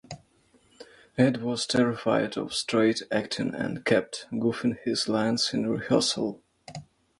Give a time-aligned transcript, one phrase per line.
[1.15, 6.41] Ed was terrified of straight acting and kept goofing his lines in rehearsal.